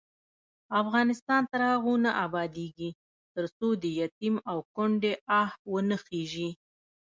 [0.81, 2.89] افغانستان تر هغو نه ابادیږي،
[3.35, 6.49] ترڅو د یتیم او کونډې آه وانه خیژي.